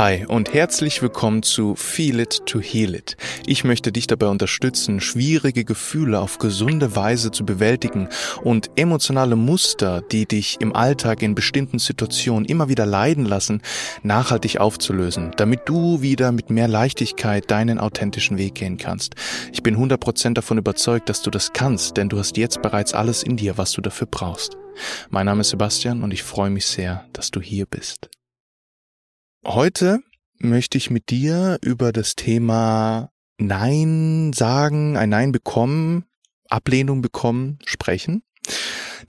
[0.00, 3.18] Hi und herzlich willkommen zu Feel It to Heal It.
[3.44, 8.08] Ich möchte dich dabei unterstützen, schwierige Gefühle auf gesunde Weise zu bewältigen
[8.42, 13.60] und emotionale Muster, die dich im Alltag in bestimmten Situationen immer wieder leiden lassen,
[14.02, 19.16] nachhaltig aufzulösen, damit du wieder mit mehr Leichtigkeit deinen authentischen Weg gehen kannst.
[19.52, 23.22] Ich bin 100% davon überzeugt, dass du das kannst, denn du hast jetzt bereits alles
[23.22, 24.56] in dir, was du dafür brauchst.
[25.10, 28.08] Mein Name ist Sebastian und ich freue mich sehr, dass du hier bist.
[29.46, 30.00] Heute
[30.38, 36.04] möchte ich mit dir über das Thema Nein sagen, ein Nein bekommen,
[36.50, 38.22] Ablehnung bekommen sprechen.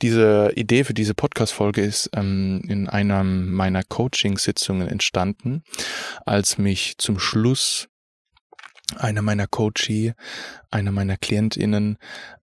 [0.02, 5.64] Diese Idee für diese Podcast-Folge ist ähm, in einer meiner Coaching-Sitzungen entstanden,
[6.26, 7.90] als mich zum Schluss
[8.96, 10.14] einer meiner Coachie,
[10.70, 11.98] einer meiner KlientInnen,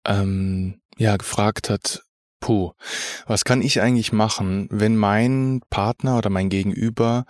[0.06, 2.04] ähm, ja, gefragt hat,
[2.40, 2.72] puh,
[3.26, 7.26] was kann ich eigentlich machen, wenn mein Partner oder mein Gegenüber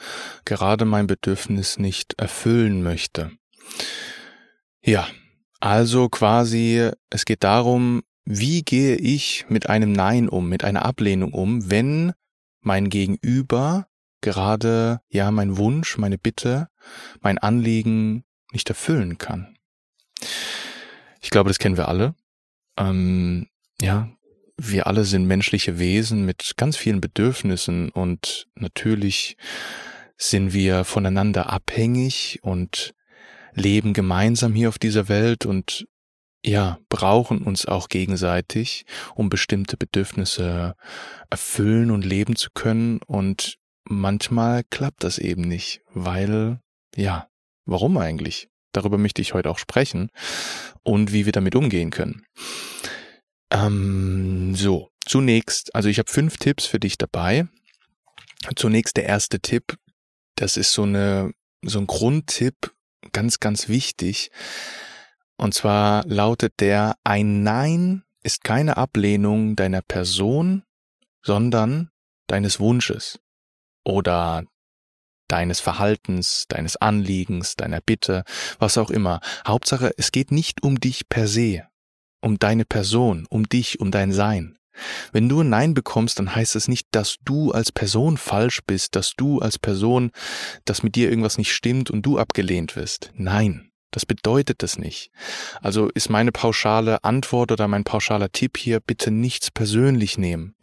[0.45, 3.31] gerade mein Bedürfnis nicht erfüllen möchte?
[4.81, 5.07] Ja,
[5.59, 11.33] also quasi, es geht darum, wie gehe ich mit einem Nein um, mit einer Ablehnung
[11.33, 12.13] um, wenn
[12.61, 13.87] mein Gegenüber
[14.21, 16.67] gerade, ja, mein Wunsch, meine Bitte,
[17.21, 19.57] mein Anliegen nicht erfüllen kann.
[21.21, 22.15] Ich glaube, das kennen wir alle.
[22.77, 23.47] Ähm,
[23.81, 24.09] ja,
[24.57, 29.37] wir alle sind menschliche Wesen mit ganz vielen Bedürfnissen und natürlich
[30.17, 32.93] sind wir voneinander abhängig und
[33.53, 35.87] leben gemeinsam hier auf dieser Welt und
[36.43, 38.85] ja, brauchen uns auch gegenseitig,
[39.15, 40.75] um bestimmte Bedürfnisse
[41.29, 46.59] erfüllen und leben zu können und manchmal klappt das eben nicht, weil
[46.95, 47.27] ja,
[47.65, 48.49] warum eigentlich?
[48.71, 50.09] Darüber möchte ich heute auch sprechen
[50.83, 52.25] und wie wir damit umgehen können.
[53.51, 57.47] Ähm, so, zunächst, also ich habe fünf Tipps für dich dabei.
[58.55, 59.77] Zunächst der erste Tipp,
[60.35, 61.31] das ist so eine
[61.63, 62.73] so ein Grundtipp,
[63.13, 64.31] ganz ganz wichtig.
[65.37, 70.63] Und zwar lautet der ein Nein ist keine Ablehnung deiner Person,
[71.23, 71.89] sondern
[72.27, 73.19] deines Wunsches
[73.85, 74.43] oder
[75.29, 78.23] deines Verhaltens, deines Anliegens, deiner Bitte,
[78.59, 79.19] was auch immer.
[79.45, 81.67] Hauptsache, es geht nicht um dich per se
[82.21, 84.57] um deine Person, um dich, um dein Sein.
[85.11, 88.95] Wenn du ein Nein bekommst, dann heißt es nicht, dass du als Person falsch bist,
[88.95, 90.11] dass du als Person,
[90.65, 93.11] dass mit dir irgendwas nicht stimmt und du abgelehnt wirst.
[93.15, 95.11] Nein, das bedeutet das nicht.
[95.61, 100.55] Also ist meine pauschale Antwort oder mein pauschaler Tipp hier, bitte nichts persönlich nehmen.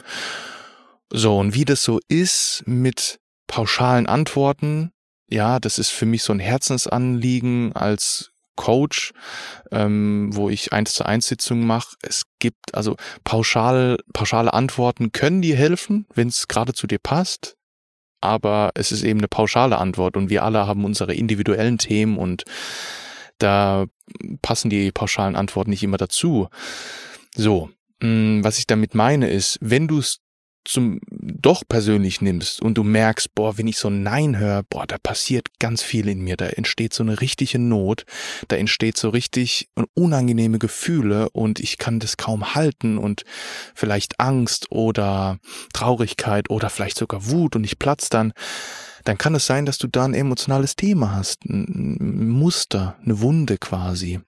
[1.10, 4.92] So, und wie das so ist mit pauschalen Antworten,
[5.28, 9.12] ja, das ist für mich so ein Herzensanliegen als Coach,
[9.70, 11.96] ähm, wo ich eins zu eins Sitzungen mache.
[12.02, 17.56] Es gibt also pauschal, pauschale Antworten können dir helfen, wenn es gerade zu dir passt.
[18.20, 22.44] Aber es ist eben eine pauschale Antwort und wir alle haben unsere individuellen Themen und
[23.38, 23.86] da
[24.40, 26.48] passen die pauschalen Antworten nicht immer dazu.
[27.34, 30.23] So, mm, was ich damit meine ist, wenn du es
[30.64, 34.96] zum doch persönlich nimmst und du merkst, boah, wenn ich so Nein höre, boah, da
[34.98, 38.06] passiert ganz viel in mir, da entsteht so eine richtige Not,
[38.48, 43.24] da entsteht so richtig unangenehme Gefühle und ich kann das kaum halten und
[43.74, 45.38] vielleicht Angst oder
[45.72, 48.32] Traurigkeit oder vielleicht sogar Wut und ich platz dann,
[49.04, 53.58] dann kann es sein, dass du da ein emotionales Thema hast, ein Muster, eine Wunde
[53.58, 54.20] quasi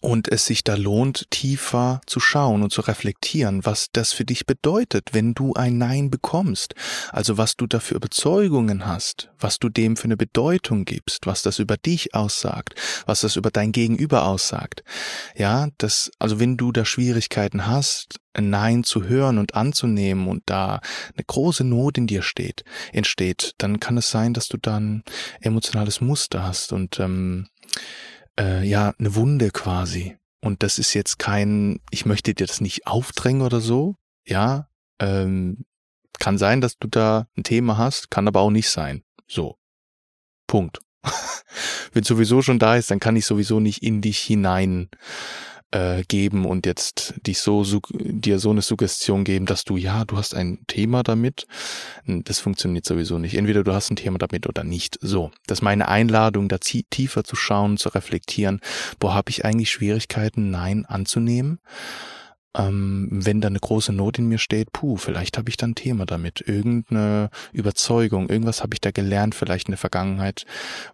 [0.00, 4.46] und es sich da lohnt, tiefer zu schauen und zu reflektieren, was das für dich
[4.46, 6.74] bedeutet, wenn du ein Nein bekommst.
[7.10, 11.42] Also was du da für Überzeugungen hast, was du dem für eine Bedeutung gibst, was
[11.42, 12.74] das über dich aussagt,
[13.06, 14.84] was das über dein Gegenüber aussagt.
[15.34, 20.44] Ja, das, also wenn du da Schwierigkeiten hast, ein Nein zu hören und anzunehmen und
[20.46, 20.80] da
[21.14, 25.02] eine große Not in dir steht, entsteht, dann kann es sein, dass du dann
[25.40, 27.48] emotionales Muster hast und ähm,
[28.38, 30.16] äh, ja eine Wunde quasi.
[30.40, 33.96] Und das ist jetzt kein, ich möchte dir das nicht aufdrängen oder so.
[34.26, 34.68] Ja,
[35.00, 35.64] ähm,
[36.18, 39.02] kann sein, dass du da ein Thema hast, kann aber auch nicht sein.
[39.28, 39.56] So.
[40.46, 40.80] Punkt.
[41.92, 44.88] Wenn sowieso schon da ist, dann kann ich sowieso nicht in dich hinein
[45.72, 50.16] äh, geben und jetzt dich so dir so eine Suggestion geben, dass du ja, du
[50.16, 51.46] hast ein Thema damit.
[52.06, 53.34] Das funktioniert sowieso nicht.
[53.34, 54.98] Entweder du hast ein Thema damit oder nicht.
[55.00, 58.60] So, das ist meine Einladung, da tiefer zu schauen, zu reflektieren.
[59.00, 61.58] Wo habe ich eigentlich Schwierigkeiten, Nein anzunehmen?
[62.56, 65.74] Ähm, wenn da eine große Not in mir steht, puh, vielleicht habe ich da ein
[65.74, 70.44] Thema damit, irgendeine Überzeugung, irgendwas habe ich da gelernt, vielleicht in der Vergangenheit,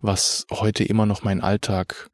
[0.01, 2.11] was heute immer noch meinen Alltag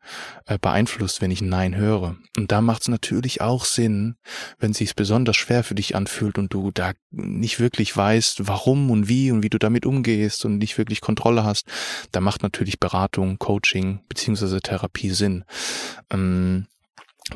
[0.47, 2.17] äh, beeinflusst, wenn ich ein Nein höre.
[2.37, 4.17] Und da macht es natürlich auch Sinn,
[4.59, 9.09] wenn sich besonders schwer für dich anfühlt und du da nicht wirklich weißt, warum und
[9.09, 11.67] wie und wie du damit umgehst und nicht wirklich Kontrolle hast,
[12.13, 15.45] da macht natürlich Beratung, Coaching beziehungsweise Therapie Sinn.
[16.11, 16.67] Ähm,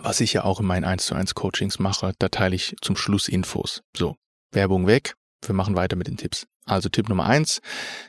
[0.00, 2.96] was ich ja auch in meinen 1 zu 1 Coachings mache, da teile ich zum
[2.96, 3.82] Schluss Infos.
[3.96, 4.16] So,
[4.52, 5.14] Werbung weg,
[5.46, 6.46] wir machen weiter mit den Tipps.
[6.64, 7.62] Also Tipp Nummer eins,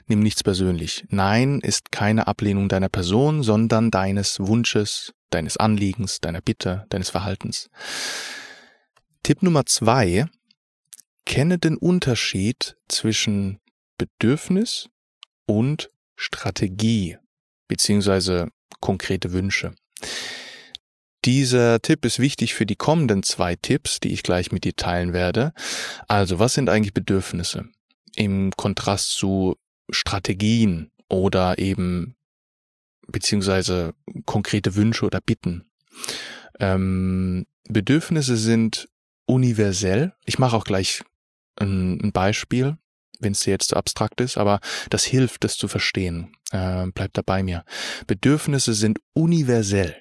[0.07, 1.05] nimm nichts persönlich.
[1.07, 7.69] Nein ist keine Ablehnung deiner Person, sondern deines Wunsches, deines Anliegens, deiner Bitte, deines Verhaltens.
[9.23, 10.25] Tipp Nummer zwei,
[11.25, 13.59] kenne den Unterschied zwischen
[13.97, 14.89] Bedürfnis
[15.45, 17.17] und Strategie
[17.69, 18.49] beziehungsweise
[18.81, 19.73] konkrete Wünsche.
[21.25, 25.13] Dieser Tipp ist wichtig für die kommenden zwei Tipps, die ich gleich mit dir teilen
[25.13, 25.53] werde.
[26.07, 27.65] Also, was sind eigentlich Bedürfnisse?
[28.15, 29.55] Im Kontrast zu
[29.89, 32.15] Strategien oder eben
[33.07, 33.93] beziehungsweise
[34.25, 35.69] konkrete Wünsche oder Bitten.
[36.59, 38.87] Ähm, Bedürfnisse sind
[39.25, 40.13] universell.
[40.25, 41.03] Ich mache auch gleich
[41.55, 42.77] ein, ein Beispiel,
[43.19, 46.35] wenn es dir jetzt zu abstrakt ist, aber das hilft, das zu verstehen.
[46.51, 47.65] Äh, bleib da bei mir.
[48.07, 49.95] Bedürfnisse sind universell.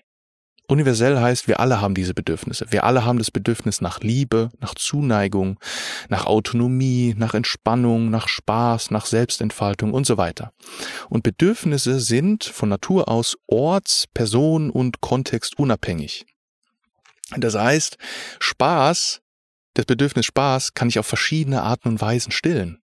[0.71, 2.67] Universell heißt, wir alle haben diese Bedürfnisse.
[2.69, 5.59] Wir alle haben das Bedürfnis nach Liebe, nach Zuneigung,
[6.11, 10.53] nach Autonomie, nach Entspannung, nach Spaß, nach Selbstentfaltung und so weiter.
[11.09, 16.27] Und Bedürfnisse sind von Natur aus orts-, person- und kontextunabhängig.
[17.35, 17.97] Das heißt,
[18.39, 19.23] Spaß,
[19.73, 22.83] das Bedürfnis Spaß kann ich auf verschiedene Arten und Weisen stillen.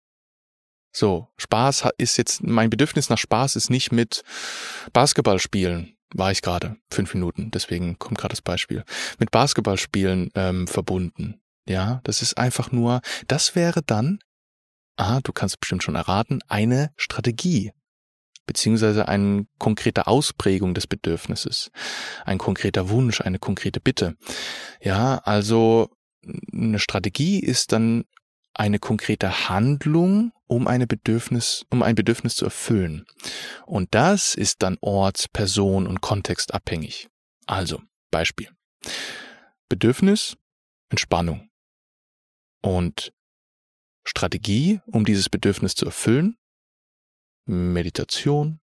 [0.92, 4.22] So, Spaß ist jetzt, mein Bedürfnis nach Spaß ist nicht mit
[4.94, 8.84] Basketball spielen war ich gerade fünf Minuten, deswegen kommt gerade das Beispiel,
[9.18, 11.40] mit Basketballspielen ähm, verbunden.
[11.68, 14.20] Ja, das ist einfach nur, das wäre dann,
[14.96, 17.72] ah, du kannst bestimmt schon erraten, eine Strategie,
[18.46, 21.70] beziehungsweise eine konkrete Ausprägung des Bedürfnisses,
[22.24, 24.16] ein konkreter Wunsch, eine konkrete Bitte.
[24.80, 25.90] Ja, also
[26.52, 28.04] eine Strategie ist dann
[28.58, 33.06] eine konkrete Handlung, um eine Bedürfnis, um ein Bedürfnis zu erfüllen.
[33.66, 37.08] Und das ist dann orts-, person- und kontextabhängig.
[37.46, 38.50] Also, Beispiel.
[39.68, 40.36] Bedürfnis,
[40.88, 41.50] Entspannung.
[42.62, 43.12] Und
[44.04, 46.38] Strategie, um dieses Bedürfnis zu erfüllen,
[47.44, 48.60] Meditation,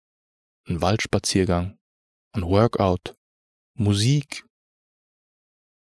[0.66, 1.78] ein Waldspaziergang,
[2.32, 3.14] ein Workout,
[3.75, 4.44] Musik.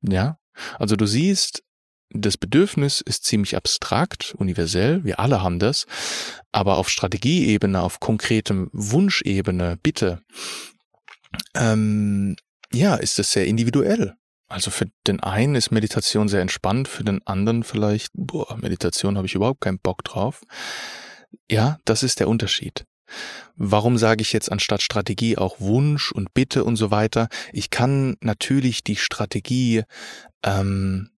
[0.02, 0.38] Ja,
[0.78, 1.62] also du siehst,
[2.10, 5.86] das Bedürfnis ist ziemlich abstrakt, universell, wir alle haben das,
[6.52, 10.22] aber auf Strategieebene, auf konkretem Wunschebene, bitte,
[11.54, 12.36] ähm,
[12.72, 14.14] ja, ist es sehr individuell.
[14.48, 19.26] Also für den einen ist Meditation sehr entspannt, für den anderen vielleicht, boah, Meditation habe
[19.26, 20.42] ich überhaupt keinen Bock drauf.
[21.50, 22.84] Ja, das ist der Unterschied.
[23.56, 27.28] Warum sage ich jetzt anstatt Strategie auch Wunsch und Bitte und so weiter?
[27.52, 29.82] Ich kann natürlich die Strategie
[30.44, 31.10] ähm,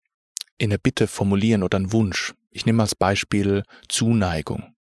[0.58, 2.34] in der Bitte formulieren oder einen Wunsch.
[2.50, 4.74] Ich nehme als Beispiel Zuneigung.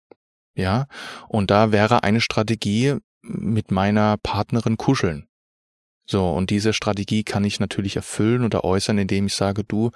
[0.54, 0.86] Ja,
[1.28, 5.26] und da wäre eine Strategie mit meiner Partnerin kuscheln.
[6.06, 9.90] So, und diese Strategie kann ich natürlich erfüllen oder äußern, indem ich sage, du,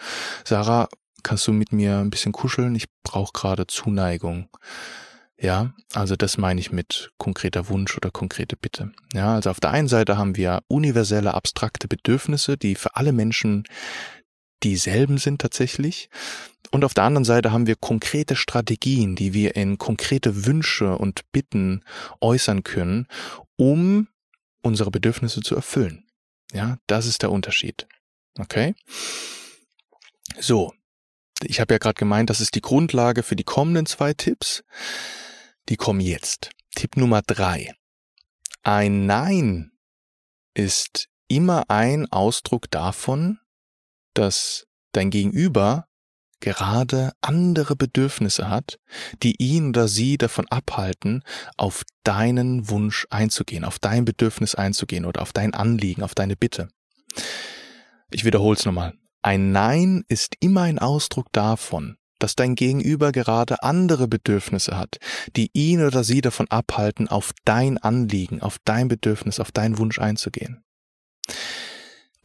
[0.44, 0.88] Sarah,
[1.23, 2.75] kannst du mit mir ein bisschen kuscheln?
[2.75, 4.49] Ich brauche gerade Zuneigung.
[5.38, 8.93] Ja, also das meine ich mit konkreter Wunsch oder konkrete Bitte.
[9.15, 13.65] Ja, also auf der einen Seite haben wir universelle abstrakte Bedürfnisse, die für alle Menschen
[14.62, 16.11] dieselben sind tatsächlich.
[16.71, 21.31] Und auf der anderen Seite haben wir konkrete Strategien, die wir in konkrete Wünsche und
[21.33, 21.85] Bitten
[22.21, 23.09] äußern können,
[23.57, 24.09] um
[24.62, 26.05] unsere Bedürfnisse zu erfüllen.
[26.52, 27.87] Ja, das ist der Unterschied.
[28.38, 28.75] Okay?
[30.38, 30.73] So,
[31.43, 34.62] ich habe ja gerade gemeint, das ist die Grundlage für die kommenden zwei Tipps.
[35.69, 36.50] Die kommen jetzt.
[36.75, 37.73] Tipp Nummer drei.
[38.62, 39.73] Ein Nein
[40.55, 43.39] ist immer ein Ausdruck davon,
[44.14, 45.87] dass dein Gegenüber
[46.40, 48.79] gerade andere Bedürfnisse hat,
[49.23, 51.23] die ihn oder sie davon abhalten,
[51.57, 56.69] auf deinen Wunsch einzugehen, auf dein Bedürfnis einzugehen oder auf dein Anliegen, auf deine Bitte.
[58.11, 58.95] Ich wiederhole es nochmal.
[59.23, 64.97] Ein Nein ist immer ein Ausdruck davon, dass dein Gegenüber gerade andere Bedürfnisse hat,
[65.37, 69.99] die ihn oder sie davon abhalten, auf dein Anliegen, auf dein Bedürfnis, auf deinen Wunsch
[69.99, 70.64] einzugehen.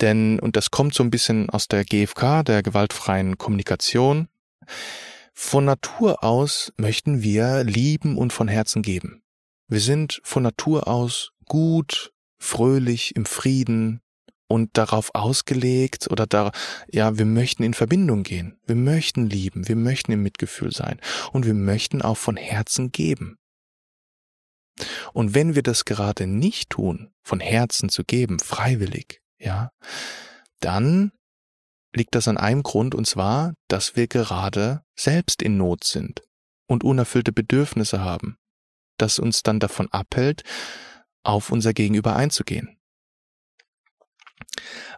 [0.02, 4.28] Denn, und das kommt so ein bisschen aus der GFK, der gewaltfreien Kommunikation,
[5.34, 9.22] von Natur aus möchten wir lieben und von Herzen geben.
[9.68, 14.02] Wir sind von Natur aus gut, fröhlich, im Frieden,
[14.48, 16.52] und darauf ausgelegt oder da,
[16.92, 18.58] ja, wir möchten in Verbindung gehen.
[18.66, 19.68] Wir möchten lieben.
[19.68, 21.00] Wir möchten im Mitgefühl sein.
[21.32, 23.38] Und wir möchten auch von Herzen geben.
[25.14, 29.72] Und wenn wir das gerade nicht tun, von Herzen zu geben, freiwillig, ja,
[30.60, 31.12] dann
[31.96, 36.22] liegt das an einem Grund und zwar, dass wir gerade selbst in Not sind
[36.68, 38.38] und unerfüllte Bedürfnisse haben,
[38.98, 40.44] das uns dann davon abhält,
[41.24, 42.78] auf unser Gegenüber einzugehen.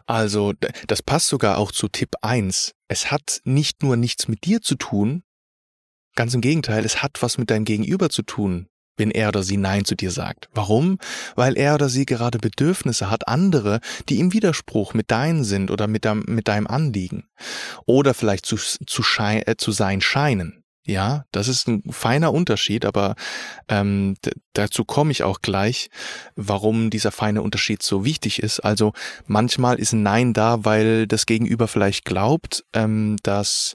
[0.06, 0.54] Also,
[0.86, 2.74] das passt sogar auch zu Tipp 1.
[2.88, 5.22] Es hat nicht nur nichts mit dir zu tun,
[6.14, 9.56] ganz im Gegenteil, es hat was mit deinem Gegenüber zu tun, wenn er oder sie
[9.56, 10.48] Nein zu dir sagt.
[10.54, 10.98] Warum?
[11.34, 15.86] Weil er oder sie gerade Bedürfnisse hat, andere, die im Widerspruch mit deinen sind oder
[15.86, 17.28] mit deinem, mit deinem Anliegen.
[17.86, 20.64] Oder vielleicht zu, zu, schein, äh, zu sein scheinen.
[20.88, 23.14] Ja, das ist ein feiner Unterschied, aber
[23.68, 24.16] ähm,
[24.54, 25.90] dazu komme ich auch gleich,
[26.34, 28.60] warum dieser feine Unterschied so wichtig ist.
[28.60, 28.94] Also
[29.26, 33.74] manchmal ist ein Nein da, weil das Gegenüber vielleicht glaubt, ähm, dass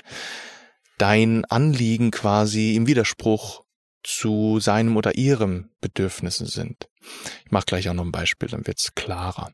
[0.98, 3.62] dein Anliegen quasi im Widerspruch
[4.03, 6.89] zu seinem oder ihrem Bedürfnissen sind.
[7.45, 9.53] Ich mache gleich auch noch ein Beispiel, dann wird's klarer.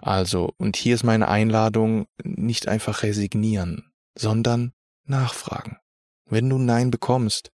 [0.00, 4.72] Also, und hier ist meine Einladung, nicht einfach resignieren, sondern
[5.04, 5.78] nachfragen.
[6.26, 7.52] Wenn du Nein bekommst,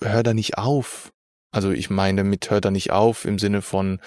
[0.00, 1.12] hör da nicht auf.
[1.52, 4.00] Also ich meine mit hör da nicht auf im Sinne von,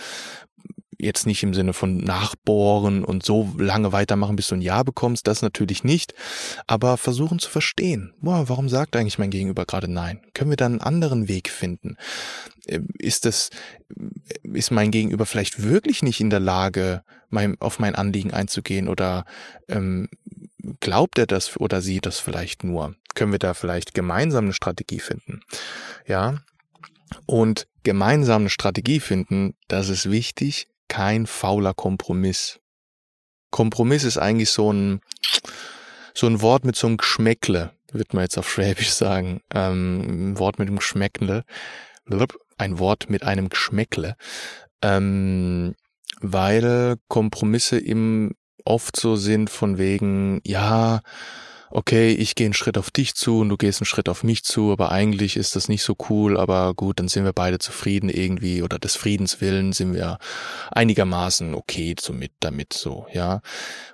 [1.04, 5.28] jetzt nicht im Sinne von nachbohren und so lange weitermachen, bis du ein Ja bekommst,
[5.28, 6.14] das natürlich nicht,
[6.68, 10.22] aber versuchen zu verstehen, boah, warum sagt eigentlich mein Gegenüber gerade Nein?
[10.34, 11.98] Können wir da einen anderen Weg finden?
[12.68, 13.50] Ähm, ist das,
[14.44, 19.26] ist mein Gegenüber vielleicht wirklich nicht in der Lage, mein, auf mein Anliegen einzugehen oder
[19.68, 20.10] ähm,
[20.80, 22.96] glaubt er das oder sie das vielleicht nur?
[23.16, 25.42] Können wir da vielleicht gemeinsam eine Strategie finden?
[26.08, 26.40] Ja.
[27.26, 32.60] Und gemeinsam eine Strategie finden, das ist wichtig, kein fauler Kompromiss.
[33.50, 35.02] Kompromiss ist eigentlich so ein,
[36.14, 39.42] so ein Wort mit so einem Geschmäckle, wird man jetzt auf Schwäbisch sagen.
[39.52, 41.46] Ähm, ein Wort mit einem Geschmäckle.
[42.58, 44.16] Ein Wort mit einem Geschmäckle.
[44.84, 45.74] Ähm,
[46.22, 51.02] weil Kompromisse im oft so sind von wegen, ja,
[51.74, 54.44] okay, ich gehe einen Schritt auf dich zu und du gehst einen Schritt auf mich
[54.44, 58.10] zu, aber eigentlich ist das nicht so cool, aber gut, dann sind wir beide zufrieden
[58.10, 60.20] irgendwie oder des Friedens willen sind wir
[60.72, 63.42] einigermaßen okay somit, damit so, ja.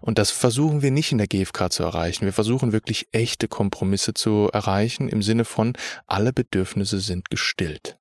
[0.01, 2.25] Und das versuchen wir nicht in der GfK zu erreichen.
[2.25, 5.73] Wir versuchen wirklich echte Kompromisse zu erreichen im Sinne von
[6.05, 7.97] alle Bedürfnisse sind gestillt.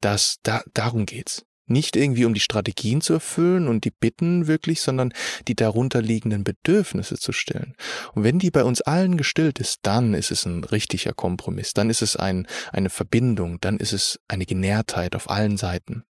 [0.00, 1.45] Das, da, darum geht's.
[1.66, 5.12] Nicht irgendwie um die Strategien zu erfüllen und die Bitten wirklich, sondern
[5.48, 7.74] die darunterliegenden Bedürfnisse zu stillen.
[8.14, 11.90] Und wenn die bei uns allen gestillt ist, dann ist es ein richtiger Kompromiss, dann
[11.90, 16.04] ist es ein, eine Verbindung, dann ist es eine Genährtheit auf allen Seiten.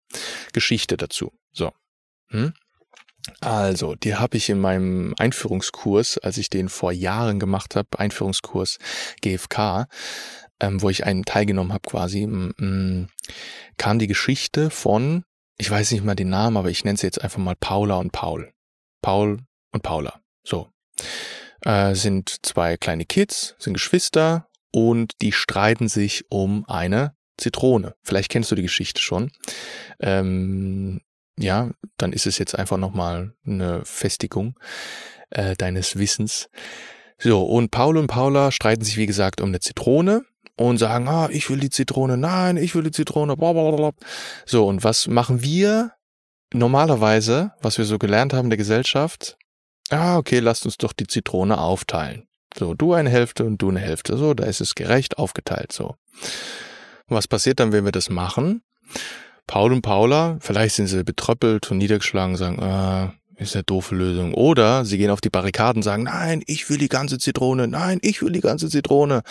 [0.52, 1.32] Geschichte dazu.
[1.52, 1.72] So.
[2.28, 2.52] Hm?
[3.40, 8.78] Also, die habe ich in meinem Einführungskurs, als ich den vor Jahren gemacht habe, Einführungskurs
[9.22, 9.86] GFK,
[10.60, 12.26] ähm, wo ich einen teilgenommen habe quasi,
[13.78, 15.24] kam die Geschichte von
[15.58, 18.12] ich weiß nicht mal den Namen, aber ich nenne sie jetzt einfach mal Paula und
[18.12, 18.52] Paul.
[19.02, 19.40] Paul
[19.72, 20.20] und Paula.
[20.42, 20.68] So.
[21.64, 27.94] Äh, sind zwei kleine Kids, sind Geschwister und die streiten sich um eine Zitrone.
[28.02, 29.30] Vielleicht kennst du die Geschichte schon.
[30.00, 31.00] Ähm,
[31.38, 34.58] ja, dann ist es jetzt einfach nochmal eine Festigung
[35.30, 36.48] äh, deines Wissens.
[37.18, 40.24] So, und Paul und Paula streiten sich, wie gesagt, um eine Zitrone
[40.56, 43.92] und sagen, ah, ich will die Zitrone, nein, ich will die Zitrone, blablabla.
[44.46, 45.92] So, und was machen wir
[46.52, 49.36] normalerweise, was wir so gelernt haben der Gesellschaft?
[49.90, 52.26] Ah, okay, lasst uns doch die Zitrone aufteilen.
[52.56, 54.16] So, du eine Hälfte und du eine Hälfte.
[54.16, 55.72] So, da ist es gerecht aufgeteilt.
[55.72, 55.96] So.
[57.08, 58.62] was passiert dann, wenn wir das machen?
[59.46, 64.34] Paul und Paula, vielleicht sind sie betröppelt und niedergeschlagen, sagen, ah, ist eine doofe Lösung.
[64.34, 67.98] Oder sie gehen auf die Barrikaden und sagen, nein, ich will die ganze Zitrone, nein,
[68.02, 69.22] ich will die ganze Zitrone.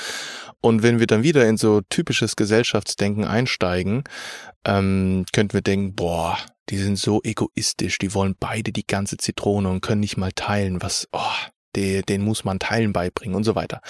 [0.62, 4.04] Und wenn wir dann wieder in so typisches Gesellschaftsdenken einsteigen,
[4.66, 6.38] ähm, könnten wir denken, boah,
[6.70, 10.82] die sind so egoistisch, die wollen beide die ganze Zitrone und können nicht mal teilen,
[10.82, 11.20] was, oh,
[11.76, 13.82] den, den muss man Teilen beibringen und so weiter.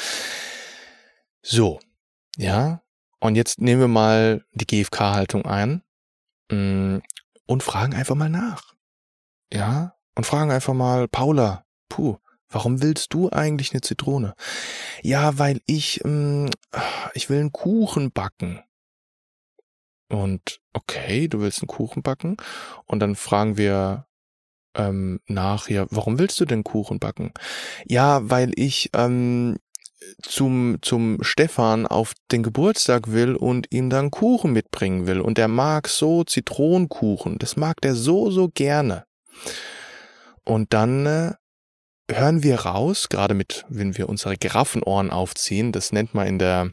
[1.42, 1.80] So,
[2.38, 2.82] ja.
[3.20, 5.82] Und jetzt nehmen wir mal die GFK-Haltung ein
[6.52, 6.98] mm,
[7.46, 8.74] und fragen einfach mal nach.
[9.52, 12.18] Ja, und fragen einfach mal, Paula, puh,
[12.50, 14.34] warum willst du eigentlich eine Zitrone?
[15.02, 16.50] Ja, weil ich, ähm,
[17.14, 18.62] ich will einen Kuchen backen.
[20.10, 22.38] Und okay, du willst einen Kuchen backen.
[22.86, 24.06] Und dann fragen wir
[24.76, 27.32] ähm, nach, ja, warum willst du denn Kuchen backen?
[27.86, 29.58] Ja, weil ich ähm,
[30.22, 35.22] zum, zum Stefan auf den Geburtstag will und ihm dann Kuchen mitbringen will.
[35.22, 37.40] Und der mag so Zitronenkuchen.
[37.40, 39.06] Das mag der so, so gerne.
[40.46, 41.34] Und dann äh,
[42.12, 46.72] hören wir raus, gerade mit, wenn wir unsere Giraffenohren aufziehen, das nennt man in der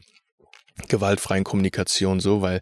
[0.87, 2.61] gewaltfreien Kommunikation so, weil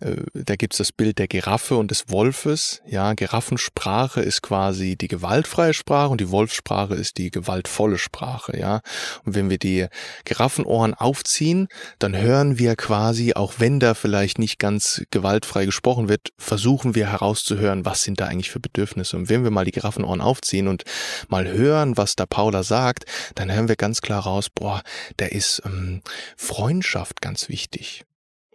[0.00, 2.82] äh, da gibt's das Bild der Giraffe und des Wolfes.
[2.86, 8.58] Ja, Giraffensprache ist quasi die gewaltfreie Sprache und die Wolfssprache ist die gewaltvolle Sprache.
[8.58, 8.80] Ja,
[9.24, 9.86] und wenn wir die
[10.24, 16.28] Giraffenohren aufziehen, dann hören wir quasi, auch wenn da vielleicht nicht ganz gewaltfrei gesprochen wird,
[16.38, 19.16] versuchen wir herauszuhören, was sind da eigentlich für Bedürfnisse.
[19.16, 20.84] Und wenn wir mal die Giraffenohren aufziehen und
[21.28, 24.82] mal hören, was da Paula sagt, dann hören wir ganz klar raus, boah,
[25.16, 26.02] da ist ähm,
[26.36, 28.04] Freundschaft ganz wichtig.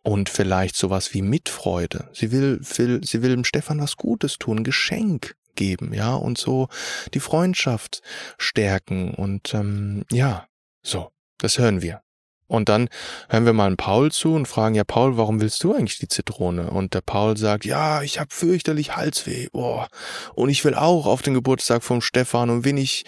[0.01, 2.09] Und vielleicht sowas wie Mitfreude.
[2.13, 6.67] Sie will, will, sie will dem Stefan was Gutes tun, Geschenk geben, ja, und so
[7.13, 8.01] die Freundschaft
[8.37, 9.13] stärken.
[9.13, 10.47] Und ähm, ja,
[10.83, 12.01] so, das hören wir.
[12.47, 12.89] Und dann
[13.29, 16.07] hören wir mal einen Paul zu und fragen, ja Paul, warum willst du eigentlich die
[16.07, 16.69] Zitrone?
[16.69, 19.47] Und der Paul sagt, ja, ich habe fürchterlich Halsweh.
[19.51, 19.87] Boah.
[20.35, 22.51] Und ich will auch auf den Geburtstag vom Stefan.
[22.51, 23.03] Und wenn ich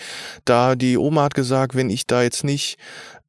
[0.46, 2.80] da, die Oma hat gesagt, wenn ich da jetzt nicht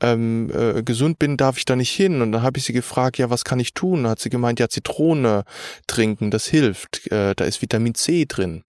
[0.01, 2.23] ähm, äh, gesund bin, darf ich da nicht hin.
[2.23, 4.05] Und dann habe ich sie gefragt, ja, was kann ich tun?
[4.05, 5.45] Da hat sie gemeint, ja, Zitrone
[5.87, 7.11] trinken, das hilft.
[7.11, 8.63] Äh, da ist Vitamin C drin.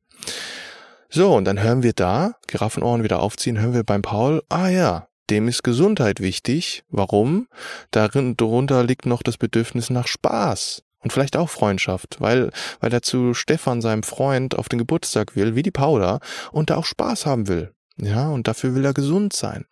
[1.10, 5.08] So, und dann hören wir da, Giraffenohren wieder aufziehen, hören wir beim Paul, ah ja,
[5.30, 6.84] dem ist Gesundheit wichtig.
[6.90, 7.48] Warum?
[7.92, 10.84] Darin, darunter liegt noch das Bedürfnis nach Spaß.
[11.02, 15.56] Und vielleicht auch Freundschaft, weil, weil er zu Stefan, seinem Freund, auf den Geburtstag will,
[15.56, 16.20] wie die Paula,
[16.52, 17.74] und da auch Spaß haben will.
[17.98, 19.66] Ja, und dafür will er gesund sein.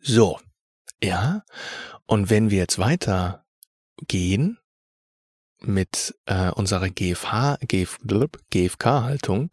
[0.00, 0.38] So,
[1.02, 1.42] ja,
[2.06, 3.44] und wenn wir jetzt weiter
[4.08, 4.58] gehen
[5.60, 7.98] mit äh, unserer GFH, GF,
[8.50, 9.50] GFK-Haltung,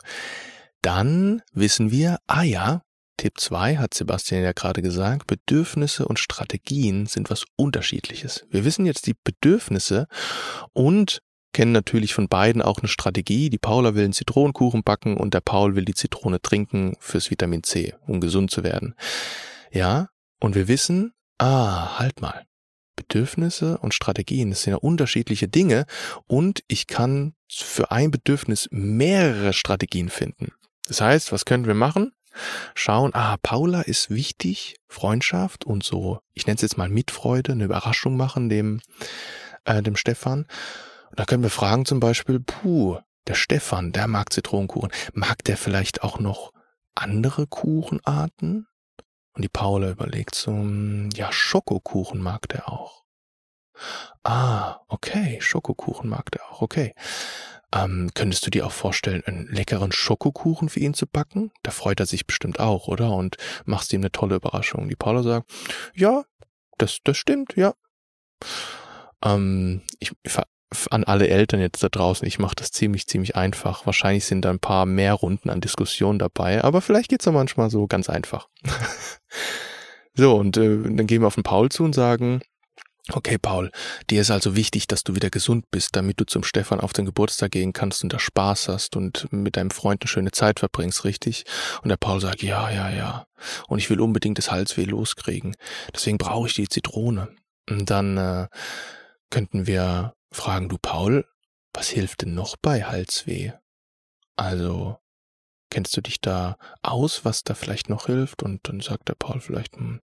[0.82, 2.82] dann wissen wir, ah ja,
[3.18, 8.46] Tipp 2 hat Sebastian ja gerade gesagt, Bedürfnisse und Strategien sind was unterschiedliches.
[8.50, 10.08] Wir wissen jetzt die Bedürfnisse
[10.74, 11.22] und
[11.54, 13.50] kennen natürlich von beiden auch eine Strategie.
[13.50, 17.64] Die Paula will einen Zitronenkuchen backen und der Paul will die Zitrone trinken fürs Vitamin
[17.64, 18.96] C, um gesund zu werden.
[19.72, 20.10] Ja,
[20.44, 22.46] und wir wissen, ah, halt mal.
[22.98, 25.86] Bedürfnisse und Strategien, das sind ja unterschiedliche Dinge
[26.28, 30.52] und ich kann für ein Bedürfnis mehrere Strategien finden.
[30.86, 32.12] Das heißt, was können wir machen?
[32.76, 37.64] Schauen, ah, Paula ist wichtig, Freundschaft und so, ich nenne es jetzt mal Mitfreude, eine
[37.64, 38.82] Überraschung machen dem,
[39.64, 40.46] äh, dem Stefan.
[41.10, 42.98] Und da können wir fragen zum Beispiel, puh,
[43.28, 44.92] der Stefan, der mag Zitronenkuchen.
[45.14, 46.52] Mag der vielleicht auch noch
[46.96, 48.68] andere Kuchenarten?
[49.34, 53.04] Und die Paula überlegt so, hm, ja, Schokokuchen mag der auch.
[54.24, 56.94] Ah, okay, Schokokuchen mag der auch, okay.
[57.74, 61.52] Ähm, könntest du dir auch vorstellen, einen leckeren Schokokuchen für ihn zu backen?
[61.64, 63.12] Da freut er sich bestimmt auch, oder?
[63.14, 64.90] Und machst ihm eine tolle Überraschung.
[64.90, 65.52] Die Paula sagt,
[65.96, 66.24] ja,
[66.78, 67.74] das, das stimmt, ja.
[69.24, 70.12] Ähm, ich,
[70.92, 73.86] an alle Eltern jetzt da draußen, ich mache das ziemlich, ziemlich einfach.
[73.86, 77.70] Wahrscheinlich sind da ein paar mehr Runden an Diskussionen dabei, aber vielleicht geht's auch manchmal
[77.70, 78.48] so ganz einfach.
[80.14, 82.42] so, und äh, dann gehen wir auf den Paul zu und sagen,
[83.12, 83.72] okay Paul,
[84.10, 87.06] dir ist also wichtig, dass du wieder gesund bist, damit du zum Stefan auf den
[87.06, 91.04] Geburtstag gehen kannst und da Spaß hast und mit deinem Freund eine schöne Zeit verbringst,
[91.04, 91.44] richtig?
[91.82, 93.28] Und der Paul sagt, ja, ja, ja.
[93.68, 95.56] Und ich will unbedingt das Halsweh loskriegen.
[95.94, 97.30] Deswegen brauche ich die Zitrone.
[97.70, 98.48] Und dann äh,
[99.30, 101.26] könnten wir fragen, du Paul,
[101.74, 103.52] was hilft denn noch bei Halsweh?
[104.36, 104.98] Also,
[105.70, 108.44] kennst du dich da aus, was da vielleicht noch hilft?
[108.44, 110.02] Und dann sagt der Paul vielleicht, hm,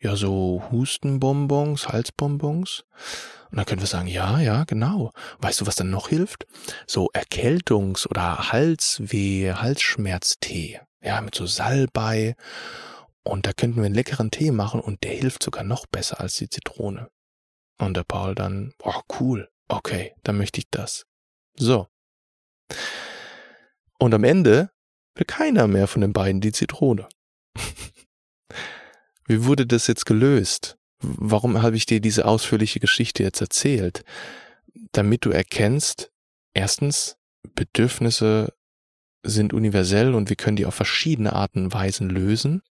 [0.00, 2.84] ja, so Hustenbonbons, Halsbonbons.
[3.50, 5.12] Und dann können wir sagen, ja, ja, genau.
[5.38, 6.46] Weißt du, was dann noch hilft?
[6.86, 10.80] So Erkältungs- oder Halsweh, Halsschmerztee.
[11.00, 12.34] Ja, mit so Salbei.
[13.22, 16.34] Und da könnten wir einen leckeren Tee machen und der hilft sogar noch besser als
[16.34, 17.08] die Zitrone.
[17.78, 21.06] Und der Paul dann, oh cool, okay, dann möchte ich das.
[21.56, 21.88] So.
[23.98, 24.70] Und am Ende
[25.14, 27.08] will keiner mehr von den beiden die Zitrone.
[29.26, 30.78] Wie wurde das jetzt gelöst?
[31.00, 34.04] Warum habe ich dir diese ausführliche Geschichte jetzt erzählt?
[34.92, 36.12] Damit du erkennst,
[36.54, 37.16] erstens,
[37.54, 38.54] Bedürfnisse
[39.24, 42.62] sind universell und wir können die auf verschiedene Arten und Weisen lösen.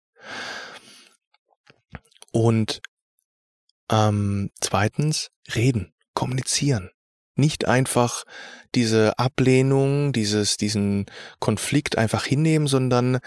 [2.31, 2.81] Und
[3.91, 6.89] ähm, zweitens, reden, kommunizieren.
[7.36, 8.23] Nicht einfach
[8.75, 11.06] diese Ablehnung, dieses, diesen
[11.39, 13.19] Konflikt einfach hinnehmen, sondern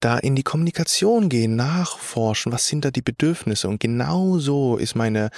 [0.00, 3.68] da in die Kommunikation gehen, nachforschen, was sind da die Bedürfnisse.
[3.68, 5.30] Und genau so ist meine,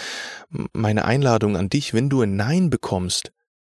[0.72, 3.32] meine Einladung an dich, wenn du ein Nein bekommst,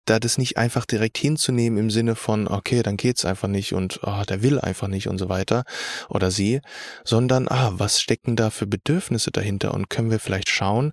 [0.05, 4.01] da das nicht einfach direkt hinzunehmen im Sinne von, okay, dann geht's einfach nicht und
[4.03, 5.65] oh, der will einfach nicht und so weiter
[6.09, 6.61] oder sie,
[7.05, 10.93] sondern, ah, was stecken da für Bedürfnisse dahinter und können wir vielleicht schauen,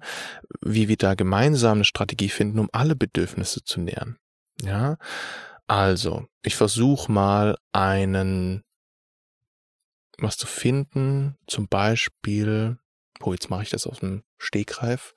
[0.62, 4.18] wie wir da gemeinsam eine Strategie finden, um alle Bedürfnisse zu nähern.
[4.62, 4.98] Ja,
[5.68, 8.64] also, ich versuche mal einen
[10.22, 11.38] was zu finden.
[11.48, 12.78] Zum Beispiel,
[13.22, 15.14] oh, jetzt mache ich das aus dem Stegreif.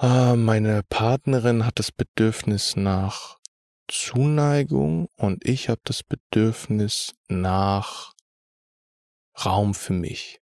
[0.00, 3.38] Ah, meine Partnerin hat das Bedürfnis nach
[3.88, 8.12] Zuneigung und ich habe das Bedürfnis nach
[9.44, 10.40] Raum für mich.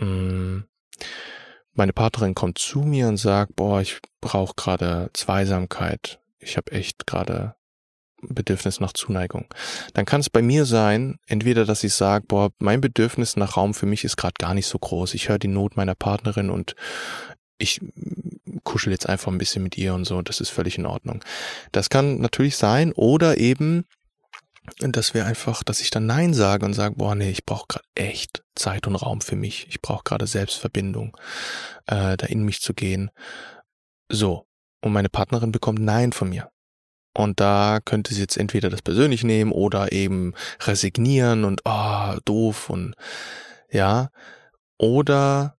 [0.00, 0.60] Mm.
[1.74, 6.18] Meine Partnerin kommt zu mir und sagt, boah, ich brauche gerade Zweisamkeit.
[6.38, 7.54] Ich habe echt gerade
[8.22, 9.44] Bedürfnis nach Zuneigung.
[9.92, 13.74] Dann kann es bei mir sein, entweder, dass ich sage, boah, mein Bedürfnis nach Raum
[13.74, 15.12] für mich ist gerade gar nicht so groß.
[15.12, 16.76] Ich höre die Not meiner Partnerin und
[17.58, 17.80] ich
[18.64, 21.24] kuschel jetzt einfach ein bisschen mit ihr und so, das ist völlig in Ordnung.
[21.72, 23.84] Das kann natürlich sein oder eben,
[24.78, 27.84] dass wir einfach, dass ich dann Nein sage und sage, boah, nee, ich brauche gerade
[27.94, 29.66] echt Zeit und Raum für mich.
[29.68, 31.16] Ich brauche gerade Selbstverbindung,
[31.86, 33.10] äh, da in mich zu gehen.
[34.10, 34.46] So.
[34.80, 36.50] Und meine Partnerin bekommt Nein von mir.
[37.16, 42.18] Und da könnte sie jetzt entweder das persönlich nehmen oder eben resignieren und ah, oh,
[42.24, 42.94] doof und
[43.70, 44.10] ja.
[44.78, 45.57] Oder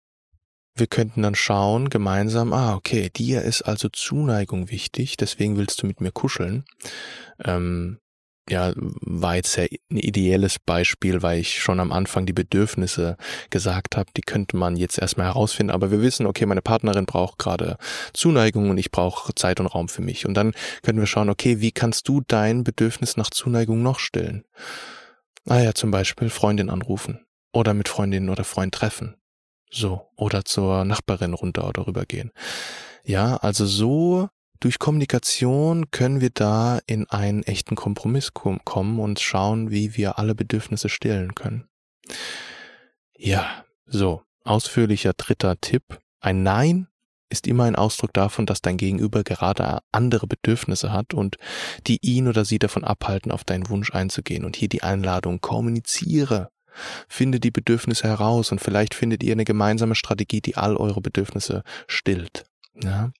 [0.79, 5.87] wir könnten dann schauen gemeinsam, ah, okay, dir ist also Zuneigung wichtig, deswegen willst du
[5.87, 6.63] mit mir kuscheln.
[7.43, 7.99] Ähm,
[8.49, 13.15] ja, war jetzt sehr ein ideelles Beispiel, weil ich schon am Anfang die Bedürfnisse
[13.51, 17.37] gesagt habe, die könnte man jetzt erstmal herausfinden, aber wir wissen, okay, meine Partnerin braucht
[17.37, 17.77] gerade
[18.13, 20.25] Zuneigung und ich brauche Zeit und Raum für mich.
[20.25, 24.45] Und dann können wir schauen, okay, wie kannst du dein Bedürfnis nach Zuneigung noch stillen?
[25.47, 29.15] Ah ja, zum Beispiel Freundin anrufen oder mit Freundin oder Freund treffen.
[29.69, 32.31] So, oder zur Nachbarin runter oder rübergehen.
[33.03, 34.29] Ja, also so
[34.59, 40.35] durch Kommunikation können wir da in einen echten Kompromiss kommen und schauen, wie wir alle
[40.35, 41.69] Bedürfnisse stillen können.
[43.15, 45.99] Ja, so, ausführlicher dritter Tipp.
[46.19, 46.87] Ein Nein
[47.29, 51.37] ist immer ein Ausdruck davon, dass dein Gegenüber gerade andere Bedürfnisse hat und
[51.87, 54.43] die ihn oder sie davon abhalten, auf deinen Wunsch einzugehen.
[54.43, 56.49] Und hier die Einladung, kommuniziere.
[57.07, 61.63] Finde die Bedürfnisse heraus und vielleicht findet ihr eine gemeinsame Strategie, die all eure Bedürfnisse
[61.87, 62.45] stillt.
[62.81, 63.11] Ja?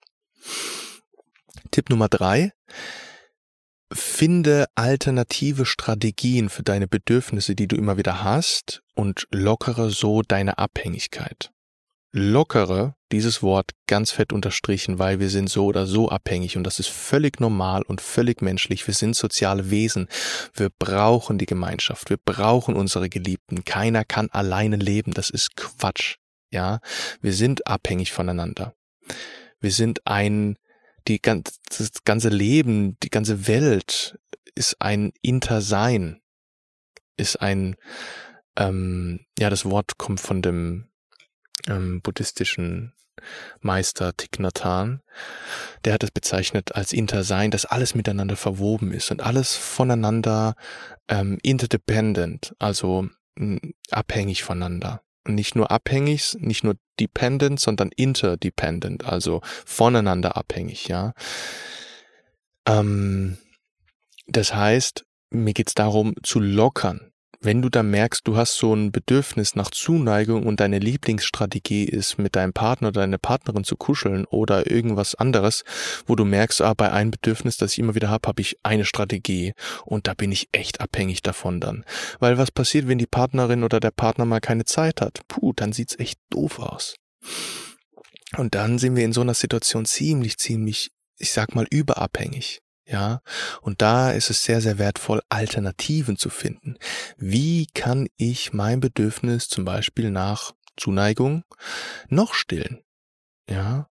[1.71, 2.53] Tipp Nummer drei.
[3.91, 10.59] Finde alternative Strategien für deine Bedürfnisse, die du immer wieder hast und lockere so deine
[10.59, 11.51] Abhängigkeit.
[12.11, 16.79] Lockere, dieses Wort ganz fett unterstrichen, weil wir sind so oder so abhängig und das
[16.79, 18.85] ist völlig normal und völlig menschlich.
[18.87, 20.07] Wir sind soziale Wesen.
[20.53, 22.09] Wir brauchen die Gemeinschaft.
[22.09, 23.63] Wir brauchen unsere Geliebten.
[23.63, 25.13] Keiner kann alleine leben.
[25.13, 26.15] Das ist Quatsch.
[26.51, 26.79] Ja,
[27.21, 28.73] wir sind abhängig voneinander.
[29.59, 30.57] Wir sind ein
[31.07, 34.17] die ganze, das ganze Leben, die ganze Welt
[34.55, 36.21] ist ein Intersein,
[37.17, 37.75] ist ein,
[38.57, 40.88] ähm, ja, das Wort kommt von dem
[41.67, 42.93] ähm, buddhistischen
[43.59, 45.01] Meister Thich Nhat Hanh.
[45.83, 50.55] Der hat es bezeichnet als Intersein, dass alles miteinander verwoben ist und alles voneinander
[51.09, 53.59] ähm, interdependent, also mh,
[53.91, 61.13] abhängig voneinander nicht nur abhängig, nicht nur dependent, sondern interdependent, also voneinander abhängig, ja.
[62.65, 63.37] Ähm,
[64.27, 67.08] das heißt, mir geht's darum zu lockern,
[67.41, 72.17] wenn du da merkst, du hast so ein Bedürfnis nach Zuneigung und deine Lieblingsstrategie ist,
[72.17, 75.63] mit deinem Partner oder deiner Partnerin zu kuscheln oder irgendwas anderes,
[76.05, 78.85] wo du merkst, ah, bei einem Bedürfnis, das ich immer wieder habe, habe ich eine
[78.85, 79.53] Strategie
[79.85, 81.85] und da bin ich echt abhängig davon dann.
[82.19, 85.21] Weil was passiert, wenn die Partnerin oder der Partner mal keine Zeit hat?
[85.27, 86.95] Puh, dann sieht's echt doof aus.
[88.37, 92.59] Und dann sind wir in so einer Situation ziemlich, ziemlich, ich sag mal, überabhängig.
[92.91, 93.21] Ja,
[93.61, 96.75] und da ist es sehr, sehr wertvoll, Alternativen zu finden.
[97.17, 101.43] Wie kann ich mein Bedürfnis zum Beispiel nach Zuneigung
[102.07, 102.81] noch stillen?
[103.47, 103.89] Ja,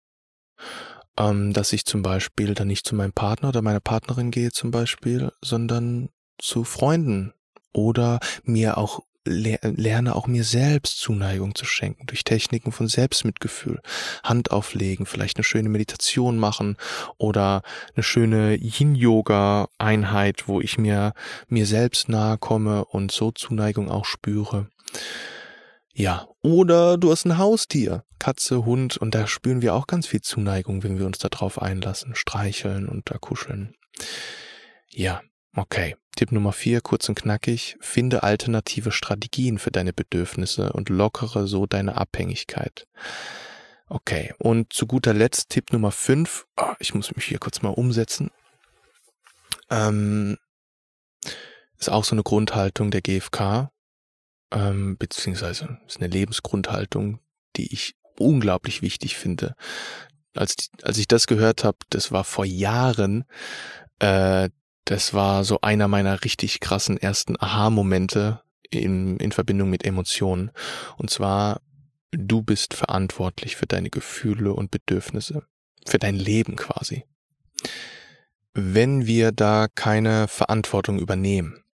[1.18, 4.70] ähm, dass ich zum Beispiel dann nicht zu meinem Partner oder meiner Partnerin gehe zum
[4.70, 7.34] Beispiel, sondern zu Freunden
[7.74, 13.80] oder mir auch lerne auch mir selbst Zuneigung zu schenken durch Techniken von Selbstmitgefühl.
[14.22, 16.76] Hand auflegen, vielleicht eine schöne Meditation machen
[17.18, 17.62] oder
[17.94, 21.12] eine schöne Yin-Yoga-Einheit, wo ich mir,
[21.48, 24.68] mir selbst nahe komme und so Zuneigung auch spüre.
[25.92, 30.20] Ja, oder du hast ein Haustier, Katze, Hund, und da spüren wir auch ganz viel
[30.20, 33.74] Zuneigung, wenn wir uns darauf einlassen, streicheln und da kuscheln.
[34.90, 35.22] Ja,
[35.56, 35.96] Okay.
[36.16, 37.76] Tipp Nummer vier, kurz und knackig.
[37.80, 42.86] Finde alternative Strategien für deine Bedürfnisse und lockere so deine Abhängigkeit.
[43.88, 44.34] Okay.
[44.38, 46.46] Und zu guter Letzt Tipp Nummer fünf.
[46.56, 48.30] Oh, ich muss mich hier kurz mal umsetzen.
[49.70, 50.36] Ähm,
[51.78, 53.70] ist auch so eine Grundhaltung der GfK,
[54.52, 57.20] ähm, beziehungsweise ist eine Lebensgrundhaltung,
[57.56, 59.54] die ich unglaublich wichtig finde.
[60.34, 63.24] Als, als ich das gehört habe, das war vor Jahren,
[63.98, 64.50] äh,
[64.86, 70.52] das war so einer meiner richtig krassen ersten Aha-Momente in, in Verbindung mit Emotionen.
[70.96, 71.60] Und zwar,
[72.12, 75.44] du bist verantwortlich für deine Gefühle und Bedürfnisse,
[75.84, 77.04] für dein Leben quasi.
[78.54, 81.64] Wenn wir da keine Verantwortung übernehmen,